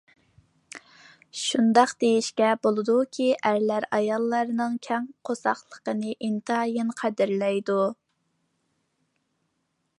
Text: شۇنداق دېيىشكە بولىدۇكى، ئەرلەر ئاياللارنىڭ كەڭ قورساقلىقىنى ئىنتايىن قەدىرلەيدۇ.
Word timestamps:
شۇنداق 1.41 1.91
دېيىشكە 2.03 2.47
بولىدۇكى، 2.63 3.27
ئەرلەر 3.49 3.87
ئاياللارنىڭ 3.99 4.79
كەڭ 4.89 5.07
قورساقلىقىنى 5.29 6.17
ئىنتايىن 6.29 6.93
قەدىرلەيدۇ. 7.03 7.81